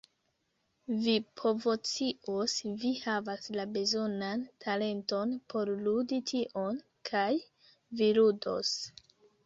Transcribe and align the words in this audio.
Vi 1.01 1.11
povoscios, 1.41 2.55
vi 2.85 2.93
havas 3.03 3.45
la 3.59 3.67
bezonan 3.77 4.43
talenton 4.67 5.39
por 5.55 5.75
ludi 5.87 6.23
tion, 6.35 6.85
kaj 7.15 7.31
vi 8.03 8.15
ludos. 8.23 8.79